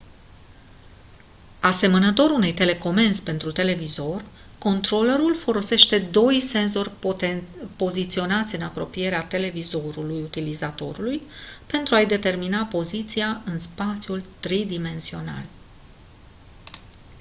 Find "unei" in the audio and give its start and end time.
2.29-2.53